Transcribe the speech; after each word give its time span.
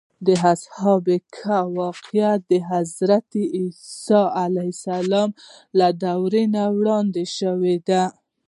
د 0.27 0.29
اصحاب 0.53 1.03
کهف 1.35 1.67
واقعه 1.81 2.31
د 2.49 2.51
حضرت 2.71 3.29
عیسی 3.57 4.99
له 5.79 5.87
دور 6.03 6.33
وړاندې 6.77 7.23
شوې 7.37 7.75
ده. 7.87 8.03